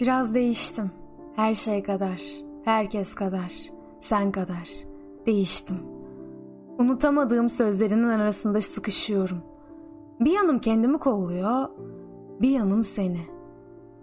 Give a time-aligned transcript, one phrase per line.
[0.00, 0.90] Biraz değiştim.
[1.36, 2.22] Her şey kadar,
[2.64, 3.52] herkes kadar,
[4.00, 4.68] sen kadar.
[5.26, 5.76] Değiştim.
[6.78, 9.42] Unutamadığım sözlerinin arasında sıkışıyorum.
[10.20, 11.68] Bir yanım kendimi kolluyor,
[12.40, 13.20] bir yanım seni.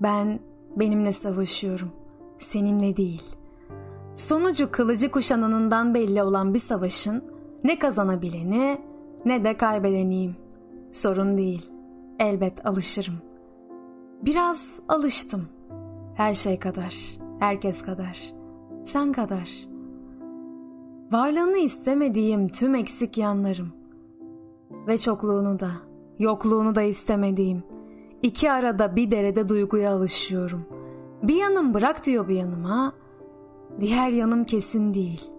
[0.00, 0.40] Ben
[0.76, 1.90] benimle savaşıyorum,
[2.38, 3.22] seninle değil.
[4.16, 7.24] Sonucu kılıcı kuşananından belli olan bir savaşın
[7.64, 8.78] ne kazanabileni
[9.24, 10.36] ne de kaybedeniyim.
[10.92, 11.70] Sorun değil.
[12.18, 13.14] Elbet alışırım.
[14.22, 15.48] Biraz alıştım.
[16.16, 16.94] Her şey kadar,
[17.40, 18.32] herkes kadar,
[18.84, 19.68] sen kadar.
[21.12, 23.72] Varlığını istemediğim tüm eksik yanlarım
[24.86, 25.70] ve çokluğunu da,
[26.18, 27.62] yokluğunu da istemediğim
[28.22, 30.64] iki arada bir derede duyguya alışıyorum.
[31.22, 32.92] Bir yanım bırak diyor bir yanıma,
[33.80, 35.30] diğer yanım kesin değil.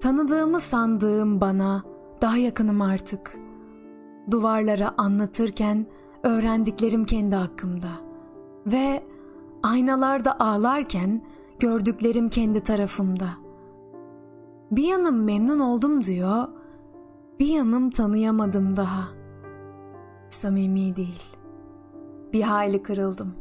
[0.00, 1.82] Tanıdığımı sandığım bana
[2.22, 3.38] daha yakınım artık.
[4.30, 5.86] Duvarlara anlatırken
[6.22, 7.88] öğrendiklerim kendi hakkımda
[8.66, 9.02] ve
[9.66, 11.22] aynalarda ağlarken
[11.58, 13.28] gördüklerim kendi tarafımda.
[14.70, 16.48] Bir yanım memnun oldum diyor,
[17.38, 19.08] bir yanım tanıyamadım daha.
[20.28, 21.22] Samimi değil.
[22.32, 23.34] Bir hayli kırıldım.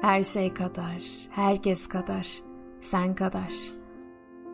[0.00, 2.42] Her şey kadar, herkes kadar,
[2.80, 3.54] sen kadar.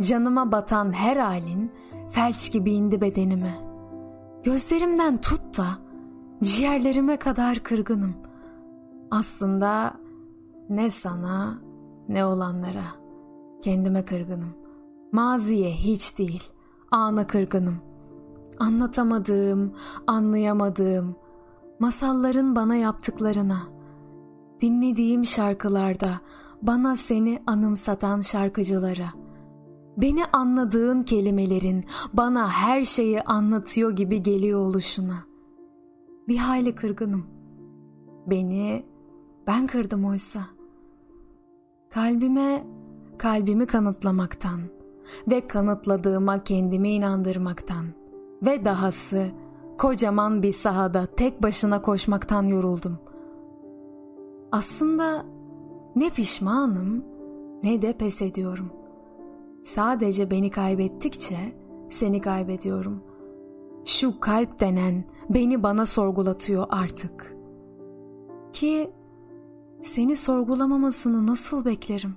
[0.00, 1.72] Canıma batan her halin
[2.10, 3.54] felç gibi indi bedenime.
[4.44, 5.66] Gözlerimden tut da
[6.42, 8.14] ciğerlerime kadar kırgınım.
[9.10, 9.94] Aslında
[10.68, 11.58] ne sana
[12.08, 12.84] ne olanlara.
[13.62, 14.54] Kendime kırgınım.
[15.12, 16.42] Maziye hiç değil.
[16.90, 17.76] Ana kırgınım.
[18.58, 19.72] Anlatamadığım,
[20.06, 21.16] anlayamadığım,
[21.80, 23.62] masalların bana yaptıklarına.
[24.60, 26.20] Dinlediğim şarkılarda
[26.62, 29.08] bana seni anımsatan şarkıcılara.
[29.96, 35.16] Beni anladığın kelimelerin bana her şeyi anlatıyor gibi geliyor oluşuna.
[36.28, 37.26] Bir hayli kırgınım.
[38.26, 38.86] Beni
[39.46, 40.53] ben kırdım oysa.''
[41.94, 42.64] Kalbime
[43.18, 44.60] kalbimi kanıtlamaktan
[45.30, 47.86] ve kanıtladığıma kendimi inandırmaktan
[48.42, 49.26] ve dahası
[49.78, 52.98] kocaman bir sahada tek başına koşmaktan yoruldum.
[54.52, 55.26] Aslında
[55.96, 57.04] ne pişmanım
[57.62, 58.70] ne de pes ediyorum.
[59.64, 61.36] Sadece beni kaybettikçe
[61.90, 63.02] seni kaybediyorum.
[63.84, 67.36] Şu kalp denen beni bana sorgulatıyor artık.
[68.52, 68.90] Ki
[69.84, 72.14] seni sorgulamamasını nasıl beklerim?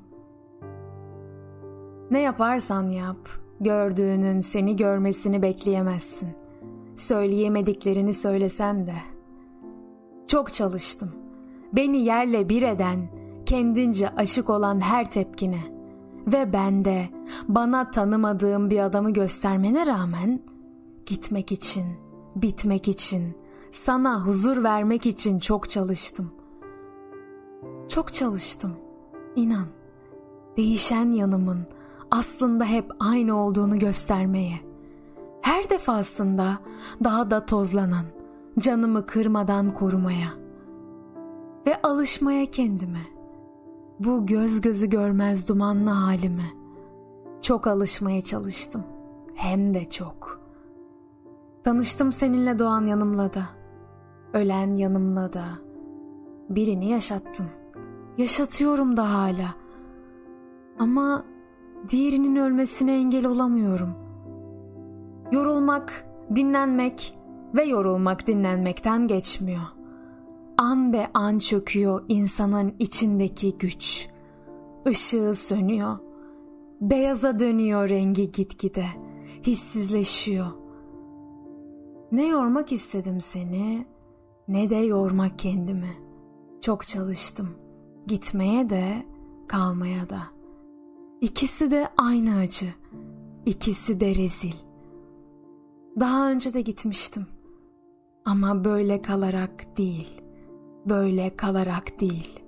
[2.12, 3.30] Ne yaparsan yap,
[3.60, 6.30] gördüğünün seni görmesini bekleyemezsin.
[6.96, 8.94] Söyleyemediklerini söylesen de.
[10.28, 11.12] Çok çalıştım.
[11.74, 13.10] Beni yerle bir eden,
[13.46, 15.62] kendince aşık olan her tepkine
[16.28, 17.10] ve bende
[17.48, 20.40] bana tanımadığım bir adamı göstermene rağmen
[21.06, 21.86] gitmek için,
[22.36, 23.36] bitmek için,
[23.72, 26.32] sana huzur vermek için çok çalıştım.
[27.88, 28.74] Çok çalıştım.
[29.36, 29.68] İnan.
[30.58, 31.66] Değişen yanımın
[32.12, 34.60] aslında hep aynı olduğunu göstermeye.
[35.42, 36.60] Her defasında
[37.04, 38.06] daha da tozlanan,
[38.60, 40.28] canımı kırmadan korumaya
[41.68, 43.02] ve alışmaya kendime.
[44.00, 46.52] Bu göz gözü görmez dumanlı halime.
[47.42, 48.84] Çok alışmaya çalıştım.
[49.36, 50.42] Hem de çok.
[51.64, 53.44] Tanıştım seninle doğan yanımla da.
[54.34, 55.46] Ölen yanımla da.
[56.50, 57.46] Birini yaşattım
[58.18, 59.56] yaşatıyorum da hala.
[60.80, 61.26] Ama
[61.90, 63.90] diğerinin ölmesine engel olamıyorum.
[65.32, 66.06] Yorulmak,
[66.36, 67.18] dinlenmek
[67.56, 69.62] ve yorulmak dinlenmekten geçmiyor.
[70.58, 74.10] An be an çöküyor insanın içindeki güç.
[74.90, 75.98] Işığı sönüyor.
[76.82, 78.86] Beyaza dönüyor rengi gitgide.
[79.44, 80.48] Hissizleşiyor.
[82.12, 83.86] Ne yormak istedim seni
[84.48, 85.98] ne de yormak kendimi.
[86.62, 87.67] Çok çalıştım.''
[88.08, 89.06] Gitmeye de,
[89.48, 90.22] kalmaya da.
[91.22, 92.74] İkisi de aynı acı.
[93.46, 94.54] İkisi de rezil.
[96.00, 97.28] Daha önce de gitmiştim.
[98.26, 100.22] Ama böyle kalarak değil.
[100.86, 102.47] Böyle kalarak değil.''